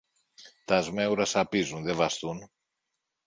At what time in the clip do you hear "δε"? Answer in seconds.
1.83-1.93